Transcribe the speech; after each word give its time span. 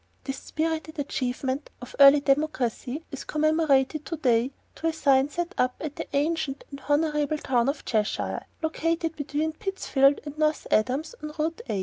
This 0.23 0.39
spirited 0.39 0.97
achievement 0.97 1.69
of 1.79 1.95
early 1.99 2.21
democracy 2.21 3.05
is 3.11 3.23
commemorated 3.23 4.03
today 4.03 4.49
by 4.81 4.89
a 4.89 4.93
sign 4.93 5.29
set 5.29 5.53
up 5.59 5.75
at 5.79 5.95
the 5.95 6.07
ancient 6.15 6.63
and 6.71 6.81
honorable 6.89 7.37
town 7.37 7.69
of 7.69 7.85
Cheshire, 7.85 8.47
located 8.63 9.15
between 9.15 9.53
Pittsfield 9.53 10.19
and 10.25 10.35
North 10.39 10.65
Adams, 10.71 11.13
on 11.21 11.31
Route 11.37 11.61
8. 11.69 11.79